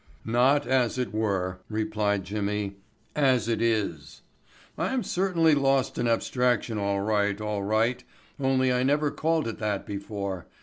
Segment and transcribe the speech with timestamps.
[0.25, 2.77] "Not as it were," replied Jimmy.
[3.15, 4.23] "As it is.
[4.75, 8.03] I'm certainly lost in abstraction all right, all right,
[8.39, 10.47] only I never called it that before.